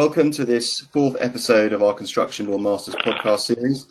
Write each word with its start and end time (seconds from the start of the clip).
Welcome 0.00 0.30
to 0.30 0.46
this 0.46 0.80
fourth 0.80 1.18
episode 1.20 1.74
of 1.74 1.82
our 1.82 1.92
Construction 1.92 2.50
Law 2.50 2.56
Masters 2.56 2.94
podcast 2.94 3.40
series. 3.40 3.86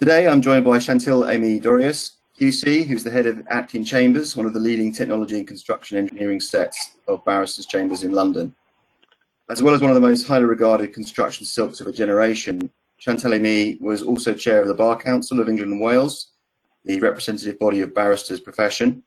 Today 0.00 0.26
I'm 0.26 0.42
joined 0.42 0.64
by 0.64 0.80
Chantal-Aimée 0.80 1.62
Doerries, 1.62 2.16
QC, 2.40 2.84
who's 2.84 3.04
the 3.04 3.10
head 3.12 3.26
of 3.26 3.46
Atkin 3.48 3.84
Chambers, 3.84 4.36
one 4.36 4.46
of 4.46 4.52
the 4.52 4.58
leading 4.58 4.92
technology 4.92 5.38
and 5.38 5.46
construction 5.46 5.96
engineering 5.96 6.40
sets 6.40 6.96
of 7.06 7.24
barristers' 7.24 7.66
chambers 7.66 8.02
in 8.02 8.10
London. 8.10 8.52
As 9.48 9.62
well 9.62 9.76
as 9.76 9.80
one 9.80 9.92
of 9.92 9.94
the 9.94 10.00
most 10.00 10.26
highly 10.26 10.44
regarded 10.44 10.92
construction 10.92 11.46
silks 11.46 11.80
of 11.80 11.86
a 11.86 11.92
generation, 11.92 12.68
Chantal 12.98 13.32
Amy 13.32 13.78
was 13.80 14.02
also 14.02 14.34
chair 14.34 14.60
of 14.60 14.66
the 14.66 14.74
Bar 14.74 14.98
Council 14.98 15.38
of 15.38 15.48
England 15.48 15.70
and 15.70 15.80
Wales, 15.80 16.32
the 16.84 16.98
representative 16.98 17.60
body 17.60 17.80
of 17.80 17.94
barristers' 17.94 18.40
profession. 18.40 19.04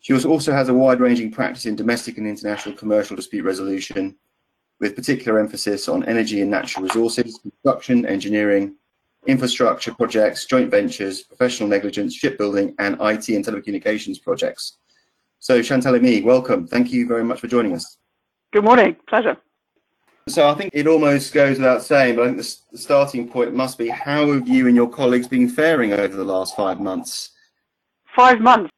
She 0.00 0.14
also 0.14 0.50
has 0.50 0.70
a 0.70 0.74
wide-ranging 0.74 1.30
practice 1.30 1.66
in 1.66 1.76
domestic 1.76 2.16
and 2.16 2.26
international 2.26 2.74
commercial 2.74 3.16
dispute 3.16 3.44
resolution 3.44 4.16
with 4.80 4.94
particular 4.94 5.38
emphasis 5.38 5.88
on 5.88 6.04
energy 6.04 6.40
and 6.40 6.50
natural 6.50 6.84
resources, 6.84 7.38
construction, 7.42 8.06
engineering, 8.06 8.76
infrastructure 9.26 9.92
projects, 9.92 10.46
joint 10.46 10.70
ventures, 10.70 11.22
professional 11.22 11.68
negligence, 11.68 12.14
shipbuilding, 12.14 12.74
and 12.78 12.94
IT 13.00 13.28
and 13.28 13.44
telecommunications 13.44 14.22
projects. 14.22 14.78
So 15.40 15.62
Chantal-Aimée, 15.62 16.24
welcome. 16.24 16.66
Thank 16.66 16.92
you 16.92 17.06
very 17.06 17.24
much 17.24 17.40
for 17.40 17.48
joining 17.48 17.74
us. 17.74 17.98
Good 18.52 18.64
morning. 18.64 18.96
Pleasure. 19.08 19.36
So 20.28 20.48
I 20.48 20.54
think 20.54 20.70
it 20.74 20.86
almost 20.86 21.32
goes 21.32 21.58
without 21.58 21.82
saying, 21.82 22.16
but 22.16 22.22
I 22.22 22.26
think 22.26 22.38
the, 22.38 22.78
starting 22.78 23.28
point 23.28 23.54
must 23.54 23.78
be 23.78 23.88
how 23.88 24.30
have 24.32 24.46
you 24.46 24.66
and 24.66 24.76
your 24.76 24.88
colleagues 24.88 25.26
been 25.26 25.48
faring 25.48 25.92
over 25.92 26.16
the 26.16 26.24
last 26.24 26.54
five 26.54 26.80
months? 26.80 27.30
Five 28.14 28.40
months. 28.40 28.70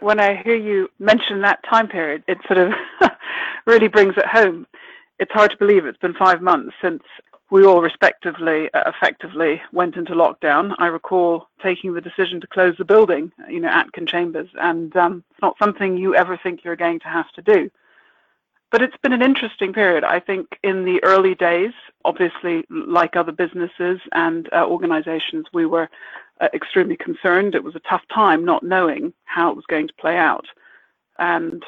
When 0.00 0.20
I 0.20 0.40
hear 0.42 0.54
you 0.54 0.88
mention 0.98 1.40
that 1.42 1.60
time 1.68 1.88
period, 1.88 2.24
it 2.28 2.38
sort 2.46 2.58
of 2.58 2.72
really 3.66 3.88
brings 3.88 4.14
it 4.16 4.26
home 4.26 4.66
it's 5.18 5.32
hard 5.32 5.50
to 5.50 5.56
believe 5.56 5.86
it's 5.86 5.98
been 5.98 6.14
five 6.14 6.40
months 6.40 6.74
since 6.80 7.02
we 7.50 7.64
all 7.64 7.80
respectively, 7.80 8.72
uh, 8.74 8.82
effectively 8.86 9.60
went 9.72 9.96
into 9.96 10.12
lockdown. 10.12 10.74
I 10.78 10.86
recall 10.86 11.48
taking 11.62 11.94
the 11.94 12.00
decision 12.00 12.40
to 12.40 12.46
close 12.46 12.76
the 12.76 12.84
building, 12.84 13.32
you 13.48 13.60
know, 13.60 13.68
Atkin 13.68 14.06
Chambers, 14.06 14.50
and 14.60 14.94
um, 14.96 15.24
it's 15.30 15.40
not 15.40 15.56
something 15.58 15.96
you 15.96 16.14
ever 16.14 16.36
think 16.36 16.62
you're 16.62 16.76
going 16.76 17.00
to 17.00 17.08
have 17.08 17.30
to 17.32 17.42
do. 17.42 17.70
But 18.70 18.82
it's 18.82 18.96
been 18.98 19.14
an 19.14 19.22
interesting 19.22 19.72
period. 19.72 20.04
I 20.04 20.20
think 20.20 20.58
in 20.62 20.84
the 20.84 21.02
early 21.02 21.34
days, 21.34 21.72
obviously, 22.04 22.66
like 22.68 23.16
other 23.16 23.32
businesses 23.32 23.98
and 24.12 24.46
uh, 24.52 24.66
organizations, 24.66 25.46
we 25.54 25.64
were 25.64 25.88
uh, 26.42 26.48
extremely 26.52 26.96
concerned. 26.96 27.54
It 27.54 27.64
was 27.64 27.74
a 27.74 27.80
tough 27.80 28.02
time 28.12 28.44
not 28.44 28.62
knowing 28.62 29.14
how 29.24 29.50
it 29.50 29.56
was 29.56 29.64
going 29.66 29.88
to 29.88 29.94
play 29.94 30.18
out. 30.18 30.46
And 31.18 31.64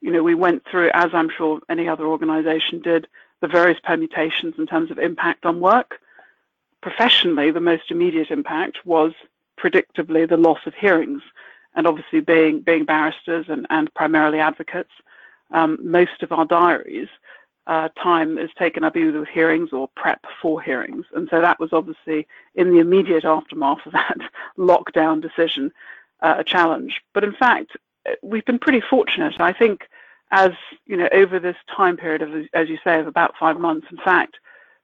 you 0.00 0.10
know, 0.12 0.22
we 0.22 0.34
went 0.34 0.64
through, 0.70 0.90
as 0.94 1.10
I'm 1.12 1.30
sure 1.30 1.60
any 1.68 1.88
other 1.88 2.06
organization 2.06 2.80
did, 2.80 3.06
the 3.40 3.48
various 3.48 3.78
permutations 3.82 4.54
in 4.58 4.66
terms 4.66 4.90
of 4.90 4.98
impact 4.98 5.44
on 5.46 5.60
work. 5.60 6.00
Professionally, 6.82 7.50
the 7.50 7.60
most 7.60 7.90
immediate 7.90 8.30
impact 8.30 8.84
was 8.84 9.12
predictably 9.58 10.28
the 10.28 10.36
loss 10.36 10.60
of 10.66 10.74
hearings. 10.74 11.22
And 11.74 11.86
obviously, 11.86 12.20
being, 12.20 12.60
being 12.60 12.84
barristers 12.84 13.46
and, 13.48 13.66
and 13.70 13.92
primarily 13.94 14.38
advocates, 14.38 14.92
um, 15.50 15.78
most 15.82 16.22
of 16.22 16.32
our 16.32 16.44
diaries 16.44 17.08
uh, 17.66 17.88
time 18.00 18.38
is 18.38 18.50
taken 18.58 18.84
up 18.84 18.96
either 18.96 19.20
with 19.20 19.28
hearings 19.28 19.72
or 19.72 19.88
prep 19.96 20.24
for 20.40 20.60
hearings. 20.62 21.04
And 21.14 21.28
so 21.30 21.40
that 21.40 21.58
was 21.58 21.72
obviously 21.72 22.26
in 22.54 22.70
the 22.70 22.78
immediate 22.78 23.24
aftermath 23.24 23.84
of 23.86 23.92
that 23.92 24.18
lockdown 24.58 25.20
decision 25.20 25.72
uh, 26.20 26.36
a 26.38 26.44
challenge. 26.44 27.02
But 27.12 27.24
in 27.24 27.32
fact, 27.32 27.76
we've 28.22 28.44
been 28.44 28.58
pretty 28.58 28.80
fortunate. 28.80 29.40
I 29.40 29.52
think 29.52 29.88
as 30.30 30.52
you 30.86 30.96
know, 30.96 31.08
over 31.12 31.38
this 31.38 31.56
time 31.74 31.96
period 31.96 32.22
of, 32.22 32.30
as 32.52 32.68
you 32.68 32.78
say, 32.82 32.98
of 32.98 33.06
about 33.06 33.34
five 33.38 33.58
months, 33.58 33.86
in 33.90 33.98
fact, 33.98 34.36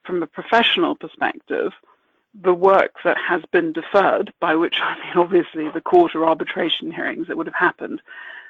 from 0.04 0.22
a 0.22 0.26
professional 0.26 0.94
perspective, 0.94 1.72
the 2.41 2.54
work 2.54 2.94
that 3.04 3.16
has 3.19 3.42
been 3.52 3.72
deferred, 3.72 4.32
by 4.41 4.54
which 4.54 4.76
I 4.80 4.97
mean 4.98 5.16
obviously 5.16 5.69
the 5.69 5.80
court 5.80 6.14
or 6.14 6.26
arbitration 6.26 6.91
hearings 6.91 7.28
that 7.28 7.36
would 7.36 7.47
have 7.47 7.54
happened, 7.54 8.00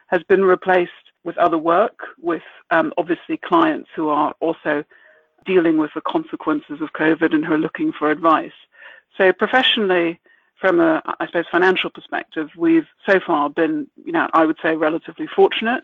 has 0.08 0.22
been 0.24 0.44
replaced 0.44 0.92
with 1.24 1.38
other 1.38 1.58
work, 1.58 2.00
with 2.20 2.42
um, 2.70 2.92
obviously 2.98 3.36
clients 3.36 3.88
who 3.94 4.08
are 4.08 4.34
also 4.40 4.84
dealing 5.44 5.78
with 5.78 5.90
the 5.94 6.00
consequences 6.02 6.80
of 6.80 6.92
COVID 6.92 7.34
and 7.34 7.44
who 7.44 7.54
are 7.54 7.58
looking 7.58 7.92
for 7.92 8.10
advice. 8.10 8.52
So 9.16 9.32
professionally, 9.32 10.20
from 10.62 10.78
a, 10.78 11.02
I 11.18 11.26
suppose, 11.26 11.44
financial 11.50 11.90
perspective, 11.90 12.48
we've 12.56 12.86
so 13.04 13.18
far 13.26 13.50
been, 13.50 13.88
you 14.02 14.12
know, 14.12 14.28
I 14.32 14.46
would 14.46 14.56
say 14.62 14.76
relatively 14.76 15.26
fortunate. 15.26 15.82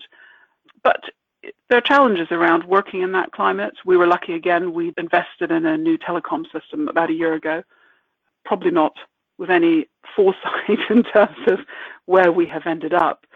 But 0.85 1.03
there 1.69 1.79
are 1.79 1.83
challenges 1.83 2.29
around 2.31 2.63
working 2.63 3.03
in 3.03 3.11
that 3.13 3.33
climate. 3.33 3.75
We 3.85 3.97
were 3.97 4.07
lucky 4.07 4.35
again, 4.35 4.73
we 4.73 4.95
invested 4.97 5.51
in 5.51 5.67
a 5.67 5.77
new 5.77 5.99
telecom 5.99 6.45
system 6.53 6.87
about 6.87 7.11
a 7.11 7.15
year 7.15 7.35
ago, 7.35 7.65
probably 8.45 8.71
not 8.71 8.97
with 9.37 9.51
any 9.51 9.89
foresight 10.17 10.79
in 10.89 11.03
terms 11.03 11.37
of 11.49 11.59
where 12.07 12.31
we 12.31 12.47
have 12.47 12.65
ended 12.65 12.95
up, 12.95 13.27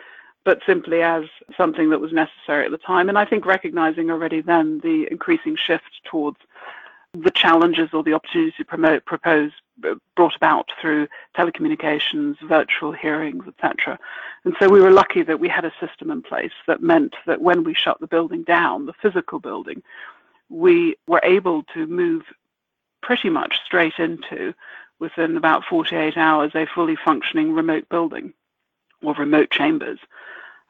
but 0.45 0.61
simply 0.65 1.03
as 1.03 1.25
something 1.57 1.91
that 1.91 2.01
was 2.01 2.13
necessary 2.13 2.65
at 2.65 2.71
the 2.71 2.79
time. 2.79 3.09
And 3.09 3.19
I 3.19 3.25
think 3.25 3.45
recognizing 3.47 4.13
already 4.13 4.43
then 4.43 4.79
the 4.85 5.09
increasing 5.11 5.57
shift 5.57 5.91
towards 6.05 6.39
the 7.15 7.33
challenges 7.33 7.91
or 7.93 8.05
the 8.05 8.15
opportunities 8.15 8.55
to 8.59 8.65
promote, 8.65 9.05
propose 9.05 9.51
uh, 9.51 9.62
brought 10.17 10.37
about 10.37 10.71
through 10.81 11.09
telecommunications, 11.37 12.37
virtual 12.47 12.93
hearings, 12.93 13.45
etc. 13.47 13.99
And 14.45 14.55
so 14.59 14.69
we 14.69 14.81
were 14.81 14.91
lucky 14.91 15.23
that 15.23 15.41
we 15.41 15.49
had 15.49 15.65
a 15.65 15.73
system 15.81 16.11
in 16.11 16.23
place 16.23 16.53
that 16.67 16.83
meant 16.83 17.15
that 17.27 17.41
when 17.41 17.65
we 17.65 17.75
shut 17.75 18.01
the 18.01 18.07
building 18.07 18.43
down, 18.43 18.87
the 18.87 18.93
physical 18.93 19.39
building, 19.39 19.83
we 20.49 20.97
were 21.07 21.21
able 21.25 21.63
to 21.75 21.87
move 21.87 22.25
pretty 23.03 23.31
much 23.31 23.61
straight 23.65 23.99
into, 23.99 24.55
within 24.99 25.37
about 25.37 25.65
48 25.65 26.17
hours, 26.17 26.53
a 26.55 26.67
fully 26.67 26.97
functioning 26.97 27.53
remote 27.53 27.89
building 27.89 28.33
or 29.03 29.15
remote 29.15 29.51
chambers. 29.51 29.99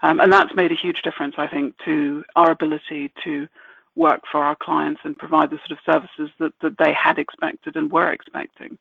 Um, 0.02 0.20
and 0.20 0.32
that's 0.32 0.54
made 0.54 0.72
a 0.72 0.76
huge 0.76 1.02
difference, 1.02 1.34
I 1.38 1.46
think, 1.46 1.76
to 1.84 2.24
our 2.34 2.50
ability 2.50 3.12
to 3.24 3.46
work 3.94 4.22
for 4.30 4.42
our 4.42 4.56
clients 4.56 5.02
and 5.04 5.16
provide 5.16 5.50
the 5.50 5.58
sort 5.58 5.72
of 5.72 5.78
services 5.84 6.30
that, 6.38 6.54
that 6.62 6.78
they 6.78 6.92
had 6.92 7.19
expected 7.19 7.76
and 7.76 7.92
were 7.92 8.10
expecting. 8.10 8.78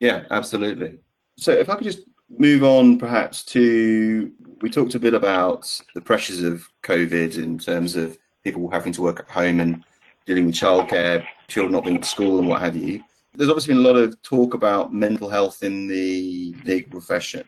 Yeah, 0.00 0.24
absolutely. 0.30 0.98
So 1.38 1.52
if 1.52 1.68
I 1.68 1.74
could 1.74 1.84
just 1.84 2.00
move 2.28 2.64
on 2.64 2.98
perhaps 2.98 3.44
to 3.44 4.32
we 4.60 4.70
talked 4.70 4.94
a 4.94 4.98
bit 4.98 5.14
about 5.14 5.80
the 5.94 6.00
pressures 6.00 6.42
of 6.42 6.66
COVID 6.82 7.38
in 7.38 7.58
terms 7.58 7.94
of 7.94 8.18
people 8.42 8.70
having 8.70 8.92
to 8.94 9.02
work 9.02 9.20
at 9.20 9.28
home 9.28 9.60
and 9.60 9.84
dealing 10.24 10.46
with 10.46 10.54
childcare, 10.54 11.24
children 11.48 11.72
not 11.72 11.84
being 11.84 11.98
at 11.98 12.04
school 12.04 12.38
and 12.38 12.48
what 12.48 12.60
have 12.62 12.76
you. 12.76 13.02
There's 13.34 13.50
obviously 13.50 13.74
been 13.74 13.84
a 13.84 13.88
lot 13.88 13.96
of 13.96 14.20
talk 14.22 14.54
about 14.54 14.94
mental 14.94 15.28
health 15.28 15.62
in 15.62 15.86
the 15.86 16.54
legal 16.64 16.90
profession. 16.90 17.44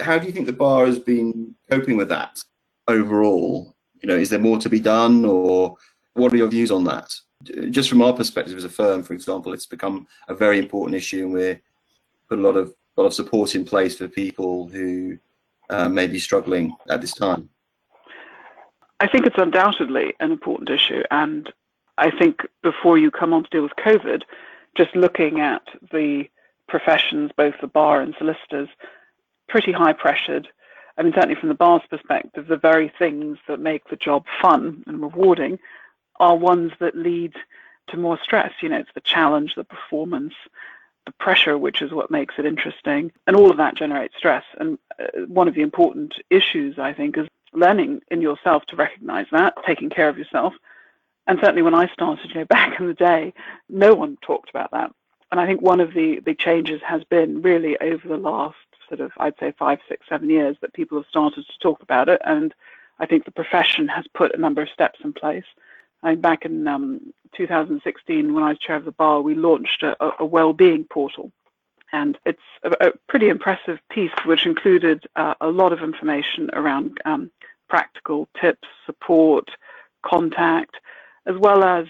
How 0.00 0.18
do 0.18 0.26
you 0.26 0.32
think 0.32 0.46
the 0.46 0.52
bar 0.52 0.86
has 0.86 1.00
been 1.00 1.54
coping 1.68 1.96
with 1.96 2.08
that 2.10 2.42
overall? 2.86 3.74
You 4.00 4.08
know, 4.08 4.16
is 4.16 4.30
there 4.30 4.38
more 4.38 4.58
to 4.58 4.68
be 4.68 4.78
done, 4.78 5.24
or 5.24 5.74
what 6.12 6.32
are 6.32 6.36
your 6.36 6.48
views 6.48 6.70
on 6.70 6.84
that? 6.84 7.12
Just 7.70 7.88
from 7.88 8.02
our 8.02 8.12
perspective 8.12 8.56
as 8.56 8.64
a 8.64 8.68
firm, 8.68 9.02
for 9.02 9.12
example, 9.12 9.52
it's 9.52 9.66
become 9.66 10.06
a 10.28 10.34
very 10.34 10.58
important 10.58 10.96
issue, 10.96 11.24
and 11.24 11.32
we're 11.32 11.60
put 12.28 12.38
a 12.38 12.42
lot 12.42 12.56
of 12.56 12.74
a 12.96 13.00
lot 13.00 13.06
of 13.06 13.14
support 13.14 13.54
in 13.54 13.64
place 13.64 13.96
for 13.96 14.06
people 14.06 14.68
who 14.68 15.18
uh, 15.68 15.88
may 15.88 16.06
be 16.06 16.18
struggling 16.18 16.74
at 16.88 17.00
this 17.00 17.12
time. 17.12 17.48
I 19.00 19.08
think 19.08 19.26
it's 19.26 19.38
undoubtedly 19.38 20.14
an 20.20 20.30
important 20.30 20.70
issue, 20.70 21.02
and 21.10 21.52
I 21.98 22.10
think 22.10 22.40
before 22.62 22.98
you 22.98 23.10
come 23.10 23.32
on 23.32 23.44
to 23.44 23.50
deal 23.50 23.62
with 23.62 23.76
COVID, 23.76 24.22
just 24.76 24.94
looking 24.94 25.40
at 25.40 25.62
the 25.92 26.24
professions, 26.68 27.30
both 27.36 27.54
the 27.60 27.66
bar 27.66 28.00
and 28.00 28.14
solicitors, 28.18 28.68
pretty 29.48 29.72
high 29.72 29.92
pressured 29.92 30.48
I 30.96 31.02
mean, 31.02 31.12
certainly 31.12 31.34
from 31.34 31.48
the 31.48 31.54
bar's 31.54 31.82
perspective, 31.90 32.46
the 32.46 32.56
very 32.56 32.92
things 32.98 33.38
that 33.48 33.58
make 33.58 33.88
the 33.88 33.96
job 33.96 34.24
fun 34.40 34.84
and 34.86 35.00
rewarding 35.00 35.58
are 36.24 36.36
ones 36.36 36.72
that 36.80 36.96
lead 36.96 37.34
to 37.88 37.98
more 37.98 38.18
stress. 38.22 38.52
You 38.62 38.70
know, 38.70 38.78
it's 38.78 38.94
the 38.94 39.02
challenge, 39.02 39.54
the 39.54 39.64
performance, 39.64 40.32
the 41.04 41.12
pressure, 41.12 41.58
which 41.58 41.82
is 41.82 41.92
what 41.92 42.10
makes 42.10 42.36
it 42.38 42.46
interesting. 42.46 43.12
And 43.26 43.36
all 43.36 43.50
of 43.50 43.58
that 43.58 43.76
generates 43.76 44.16
stress. 44.16 44.44
And 44.58 44.78
uh, 44.98 45.26
one 45.26 45.48
of 45.48 45.54
the 45.54 45.60
important 45.60 46.14
issues, 46.30 46.78
I 46.78 46.94
think, 46.94 47.18
is 47.18 47.28
learning 47.52 48.00
in 48.10 48.22
yourself 48.22 48.64
to 48.66 48.76
recognize 48.76 49.26
that, 49.32 49.52
taking 49.66 49.90
care 49.90 50.08
of 50.08 50.16
yourself. 50.16 50.54
And 51.26 51.38
certainly 51.40 51.62
when 51.62 51.74
I 51.74 51.92
started, 51.92 52.30
you 52.30 52.36
know, 52.36 52.44
back 52.48 52.80
in 52.80 52.86
the 52.86 52.94
day, 52.94 53.34
no 53.68 53.94
one 53.94 54.16
talked 54.22 54.48
about 54.48 54.70
that. 54.70 54.90
And 55.30 55.38
I 55.38 55.46
think 55.46 55.60
one 55.60 55.80
of 55.80 55.92
the 55.92 56.20
big 56.20 56.38
changes 56.38 56.80
has 56.86 57.04
been 57.04 57.42
really 57.42 57.78
over 57.80 58.08
the 58.08 58.16
last 58.16 58.56
sort 58.88 59.00
of, 59.00 59.12
I'd 59.18 59.38
say, 59.38 59.52
five, 59.58 59.80
six, 59.88 60.06
seven 60.08 60.30
years 60.30 60.56
that 60.62 60.72
people 60.72 60.96
have 60.96 61.08
started 61.10 61.44
to 61.46 61.58
talk 61.60 61.82
about 61.82 62.08
it. 62.08 62.22
And 62.24 62.54
I 62.98 63.04
think 63.04 63.24
the 63.24 63.30
profession 63.30 63.88
has 63.88 64.06
put 64.14 64.34
a 64.34 64.40
number 64.40 64.62
of 64.62 64.70
steps 64.70 65.00
in 65.04 65.12
place. 65.12 65.44
I 66.04 66.10
mean, 66.10 66.20
back 66.20 66.44
in 66.44 66.68
um, 66.68 67.00
2016, 67.34 68.34
when 68.34 68.44
I 68.44 68.50
was 68.50 68.58
chair 68.58 68.76
of 68.76 68.84
the 68.84 68.92
bar, 68.92 69.22
we 69.22 69.34
launched 69.34 69.82
a, 69.82 69.96
a 70.20 70.24
well-being 70.24 70.84
portal. 70.84 71.32
And 71.92 72.18
it's 72.26 72.42
a, 72.62 72.88
a, 72.88 72.92
pretty 73.08 73.28
impressive 73.28 73.78
piece, 73.90 74.12
which 74.24 74.46
included 74.46 75.04
uh, 75.16 75.34
a 75.40 75.48
lot 75.48 75.72
of 75.72 75.82
information 75.82 76.50
around 76.52 76.98
um, 77.04 77.30
practical 77.68 78.28
tips, 78.40 78.68
support, 78.84 79.48
contact, 80.04 80.76
as 81.26 81.36
well 81.38 81.64
as 81.64 81.86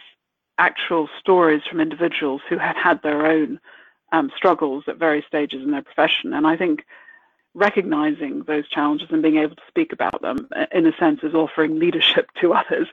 actual 0.59 1.09
stories 1.19 1.63
from 1.69 1.81
individuals 1.81 2.41
who 2.49 2.57
had 2.57 2.77
had 2.77 3.03
their 3.03 3.27
own 3.27 3.59
um, 4.13 4.31
struggles 4.37 4.85
at 4.87 4.97
various 4.97 5.27
stages 5.27 5.63
in 5.63 5.73
their 5.73 5.83
profession. 5.83 6.33
And 6.33 6.47
I 6.47 6.57
think 6.57 6.85
recognizing 7.55 8.43
those 8.43 8.69
challenges 8.69 9.09
and 9.11 9.23
being 9.23 9.39
able 9.39 9.57
to 9.57 9.63
speak 9.69 9.93
about 9.93 10.21
them, 10.23 10.49
uh, 10.57 10.67
in 10.73 10.87
a 10.87 10.97
sense, 10.97 11.21
is 11.23 11.35
offering 11.35 11.79
leadership 11.79 12.29
to 12.41 12.53
others 12.53 12.89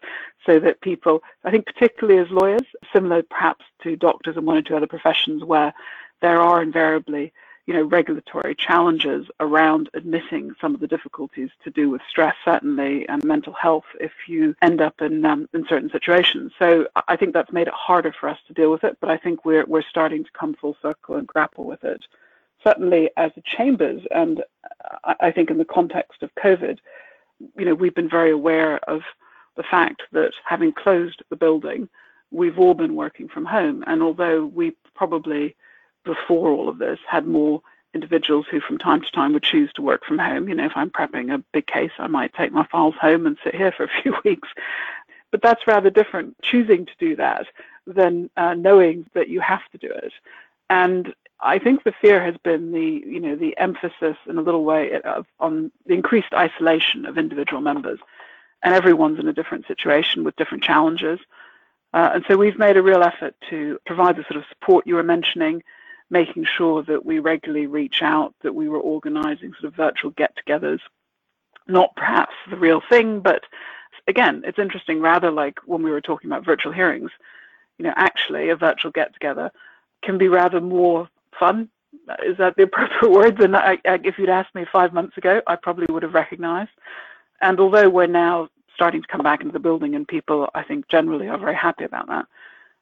so 0.45 0.59
that 0.59 0.81
people, 0.81 1.21
I 1.43 1.51
think, 1.51 1.65
particularly 1.65 2.19
as 2.19 2.29
lawyers, 2.29 2.61
similar 2.93 3.23
perhaps 3.23 3.65
to 3.83 3.95
doctors 3.95 4.37
and 4.37 4.45
one 4.45 4.57
or 4.57 4.61
two 4.61 4.75
other 4.75 4.87
professions 4.87 5.43
where 5.43 5.73
there 6.21 6.39
are 6.39 6.61
invariably 6.61 7.33
you 7.67 7.73
know, 7.73 7.83
regulatory 7.83 8.55
challenges 8.55 9.27
around 9.39 9.89
admitting 9.93 10.51
some 10.59 10.73
of 10.73 10.81
the 10.81 10.87
difficulties 10.87 11.49
to 11.63 11.69
do 11.69 11.89
with 11.89 12.01
stress, 12.09 12.35
certainly, 12.43 13.07
and 13.07 13.23
mental 13.23 13.53
health 13.53 13.85
if 13.99 14.11
you 14.27 14.55
end 14.61 14.81
up 14.81 15.01
in, 15.01 15.23
um, 15.25 15.47
in 15.53 15.65
certain 15.69 15.89
situations. 15.89 16.51
So 16.57 16.87
I 17.07 17.15
think 17.15 17.33
that's 17.33 17.51
made 17.51 17.67
it 17.67 17.73
harder 17.73 18.13
for 18.19 18.29
us 18.29 18.39
to 18.47 18.53
deal 18.53 18.71
with 18.71 18.83
it, 18.83 18.97
but 18.99 19.09
I 19.09 19.17
think 19.17 19.45
we're, 19.45 19.65
we're 19.65 19.83
starting 19.83 20.23
to 20.23 20.31
come 20.31 20.55
full 20.55 20.75
circle 20.81 21.15
and 21.15 21.27
grapple 21.27 21.65
with 21.65 21.83
it. 21.83 22.03
Certainly, 22.63 23.09
as 23.17 23.31
a 23.37 23.41
chambers, 23.41 24.03
and 24.11 24.43
I 25.19 25.31
think 25.31 25.49
in 25.49 25.57
the 25.57 25.65
context 25.65 26.21
of 26.21 26.33
COVID, 26.35 26.77
you 27.57 27.65
know, 27.65 27.73
we've 27.73 27.95
been 27.95 28.09
very 28.09 28.31
aware 28.31 28.77
of 28.89 29.01
the 29.57 29.63
fact 29.63 30.03
that 30.11 30.33
having 30.45 30.71
closed 30.71 31.23
the 31.29 31.35
building, 31.35 31.89
we've 32.29 32.59
all 32.59 32.73
been 32.73 32.95
working 32.95 33.27
from 33.27 33.45
home. 33.45 33.83
And 33.87 34.01
although 34.03 34.45
we 34.45 34.73
probably 34.95 35.55
before 36.03 36.49
all 36.49 36.69
of 36.69 36.77
this 36.77 36.99
had 37.07 37.27
more 37.27 37.61
individuals 37.93 38.45
who 38.49 38.59
from 38.59 38.77
time 38.77 39.01
to 39.01 39.11
time 39.11 39.33
would 39.33 39.43
choose 39.43 39.71
to 39.73 39.81
work 39.81 40.05
from 40.05 40.17
home. 40.17 40.47
You 40.47 40.55
know, 40.55 40.65
if 40.65 40.71
I'm 40.75 40.89
prepping 40.89 41.33
a 41.33 41.43
big 41.51 41.67
case, 41.67 41.91
I 41.99 42.07
might 42.07 42.33
take 42.33 42.51
my 42.51 42.65
files 42.67 42.95
home 42.99 43.25
and 43.25 43.37
sit 43.43 43.55
here 43.55 43.71
for 43.71 43.83
a 43.83 43.89
few 44.01 44.15
weeks. 44.23 44.49
But 45.31 45.41
that's 45.41 45.67
rather 45.67 45.89
different, 45.89 46.35
choosing 46.41 46.85
to 46.85 46.91
do 46.99 47.15
that 47.17 47.47
than 47.87 48.29
uh, 48.37 48.53
knowing 48.53 49.05
that 49.13 49.29
you 49.29 49.39
have 49.41 49.61
to 49.71 49.77
do 49.77 49.89
it. 49.91 50.13
And 50.69 51.13
I 51.41 51.57
think 51.57 51.83
the 51.83 51.93
fear 52.01 52.23
has 52.23 52.35
been 52.43 52.71
the, 52.71 53.03
you 53.05 53.19
know, 53.19 53.35
the 53.35 53.57
emphasis 53.57 54.17
in 54.27 54.37
a 54.37 54.41
little 54.41 54.63
way 54.63 55.01
of, 55.01 55.25
on 55.39 55.71
the 55.85 55.93
increased 55.93 56.33
isolation 56.33 57.05
of 57.05 57.17
individual 57.17 57.61
members. 57.61 57.99
And 58.63 58.75
everyone's 58.75 59.19
in 59.19 59.27
a 59.27 59.33
different 59.33 59.65
situation 59.67 60.23
with 60.23 60.35
different 60.35 60.63
challenges. 60.63 61.19
Uh, 61.93 62.11
and 62.13 62.25
so 62.27 62.37
we've 62.37 62.59
made 62.59 62.77
a 62.77 62.83
real 62.83 63.03
effort 63.03 63.35
to 63.49 63.79
provide 63.85 64.15
the 64.15 64.23
sort 64.23 64.37
of 64.37 64.45
support 64.49 64.85
you 64.85 64.95
were 64.95 65.03
mentioning, 65.03 65.63
making 66.09 66.45
sure 66.45 66.83
that 66.83 67.05
we 67.05 67.19
regularly 67.19 67.67
reach 67.67 68.01
out, 68.01 68.35
that 68.43 68.53
we 68.53 68.69
were 68.69 68.79
organizing 68.79 69.51
sort 69.53 69.65
of 69.65 69.75
virtual 69.75 70.11
get 70.11 70.37
togethers, 70.37 70.79
not 71.67 71.95
perhaps 71.95 72.35
the 72.49 72.57
real 72.57 72.81
thing, 72.87 73.19
but 73.19 73.43
again, 74.07 74.43
it's 74.45 74.59
interesting, 74.59 75.01
rather 75.01 75.31
like 75.31 75.59
when 75.65 75.83
we 75.83 75.91
were 75.91 76.01
talking 76.01 76.29
about 76.29 76.45
virtual 76.45 76.71
hearings, 76.71 77.11
you 77.77 77.83
know, 77.83 77.93
actually 77.95 78.49
a 78.49 78.55
virtual 78.55 78.91
get 78.91 79.13
together 79.13 79.51
can 80.03 80.17
be 80.17 80.27
rather 80.27 80.61
more 80.61 81.09
fun. 81.39 81.69
Is 82.25 82.37
that 82.37 82.55
the 82.55 82.63
appropriate 82.69 83.11
word? 83.11 83.37
Than 83.37 83.55
I, 83.55 83.79
if 83.85 84.17
you'd 84.17 84.29
asked 84.29 84.55
me 84.55 84.65
five 84.71 84.93
months 84.93 85.17
ago, 85.17 85.41
I 85.47 85.55
probably 85.55 85.87
would 85.89 86.03
have 86.03 86.13
recognized. 86.13 86.71
And 87.41 87.59
although 87.59 87.89
we're 87.89 88.07
now 88.07 88.49
starting 88.73 89.01
to 89.01 89.07
come 89.07 89.23
back 89.23 89.41
into 89.41 89.53
the 89.53 89.59
building 89.59 89.95
and 89.95 90.07
people, 90.07 90.49
I 90.53 90.63
think, 90.63 90.87
generally 90.87 91.27
are 91.27 91.37
very 91.37 91.55
happy 91.55 91.83
about 91.83 92.07
that, 92.07 92.25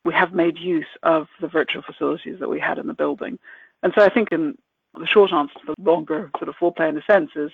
we 0.06 0.14
have 0.14 0.34
made 0.34 0.58
use 0.58 0.88
of 1.04 1.28
the 1.42 1.48
virtual 1.48 1.82
facilities 1.82 2.40
that 2.40 2.50
we 2.50 2.60
had 2.60 2.78
in 2.78 2.88
the 2.88 2.94
building. 2.94 3.40
And 3.84 3.94
so 3.96 4.04
I 4.04 4.10
think 4.10 4.32
in 4.32 4.58
the 4.98 5.06
short 5.06 5.32
answer 5.34 5.54
to 5.60 5.74
the 5.76 5.76
longer 5.82 6.32
sort 6.38 6.50
of 6.50 6.56
foreplay 6.56 6.90
in 6.90 6.98
a 6.98 7.04
sense 7.04 7.32
is 7.36 7.52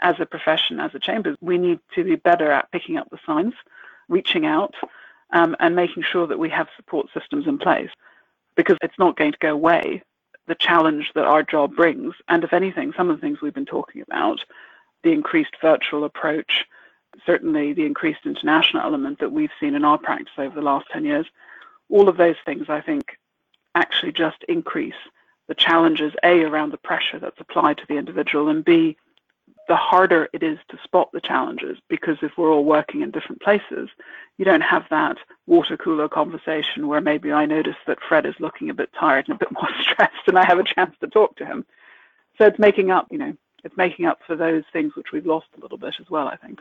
as 0.00 0.16
a 0.18 0.26
profession, 0.26 0.80
as 0.80 0.94
a 0.94 0.98
chamber, 0.98 1.36
we 1.40 1.56
need 1.56 1.78
to 1.94 2.04
be 2.04 2.16
better 2.16 2.50
at 2.50 2.70
picking 2.72 2.96
up 2.96 3.08
the 3.10 3.18
signs, 3.24 3.54
reaching 4.08 4.44
out, 4.44 4.74
um, 5.32 5.56
and 5.60 5.74
making 5.74 6.02
sure 6.02 6.26
that 6.26 6.38
we 6.38 6.50
have 6.50 6.68
support 6.76 7.06
systems 7.14 7.46
in 7.46 7.58
place 7.58 7.90
because 8.56 8.76
it's 8.82 8.98
not 8.98 9.16
going 9.16 9.32
to 9.32 9.38
go 9.38 9.52
away, 9.52 10.02
the 10.46 10.54
challenge 10.54 11.12
that 11.14 11.24
our 11.24 11.42
job 11.42 11.74
brings. 11.74 12.14
And 12.28 12.44
if 12.44 12.52
anything, 12.52 12.92
some 12.96 13.10
of 13.10 13.16
the 13.16 13.20
things 13.20 13.40
we've 13.40 13.54
been 13.54 13.66
talking 13.66 14.02
about, 14.02 14.40
the 15.02 15.12
increased 15.12 15.56
virtual 15.60 16.04
approach, 16.04 16.64
certainly 17.24 17.72
the 17.72 17.86
increased 17.86 18.20
international 18.24 18.82
element 18.82 19.18
that 19.20 19.32
we've 19.32 19.50
seen 19.60 19.74
in 19.74 19.84
our 19.84 19.98
practice 19.98 20.34
over 20.38 20.54
the 20.54 20.62
last 20.62 20.86
10 20.92 21.04
years, 21.04 21.26
all 21.90 22.08
of 22.08 22.16
those 22.16 22.36
things, 22.44 22.66
I 22.68 22.80
think, 22.80 23.18
actually 23.74 24.12
just 24.12 24.42
increase 24.48 24.94
the 25.46 25.54
challenges, 25.54 26.12
A, 26.22 26.42
around 26.42 26.72
the 26.72 26.78
pressure 26.78 27.18
that's 27.18 27.40
applied 27.40 27.78
to 27.78 27.86
the 27.88 27.96
individual, 27.96 28.48
and 28.48 28.64
B, 28.64 28.96
the 29.68 29.76
harder 29.76 30.28
it 30.32 30.42
is 30.42 30.58
to 30.68 30.78
spot 30.82 31.10
the 31.12 31.20
challenges 31.20 31.78
because 31.88 32.18
if 32.22 32.32
we're 32.36 32.52
all 32.52 32.64
working 32.64 33.02
in 33.02 33.10
different 33.10 33.40
places, 33.40 33.88
you 34.36 34.44
don't 34.44 34.60
have 34.60 34.84
that 34.90 35.16
water 35.46 35.76
cooler 35.76 36.08
conversation 36.08 36.86
where 36.86 37.00
maybe 37.00 37.32
I 37.32 37.46
notice 37.46 37.76
that 37.86 38.02
Fred 38.06 38.26
is 38.26 38.34
looking 38.40 38.70
a 38.70 38.74
bit 38.74 38.90
tired 38.98 39.28
and 39.28 39.36
a 39.36 39.38
bit 39.38 39.52
more 39.52 39.68
stressed 39.80 40.26
and 40.26 40.38
I 40.38 40.44
have 40.44 40.58
a 40.58 40.64
chance 40.64 40.94
to 41.00 41.06
talk 41.06 41.36
to 41.36 41.46
him. 41.46 41.64
So 42.38 42.46
it's 42.46 42.58
making 42.58 42.90
up, 42.90 43.06
you 43.10 43.18
know, 43.18 43.34
it's 43.62 43.76
making 43.76 44.06
up 44.06 44.20
for 44.26 44.36
those 44.36 44.64
things 44.72 44.94
which 44.94 45.12
we've 45.12 45.26
lost 45.26 45.46
a 45.56 45.60
little 45.60 45.78
bit 45.78 45.94
as 46.00 46.10
well, 46.10 46.28
I 46.28 46.36
think. 46.36 46.60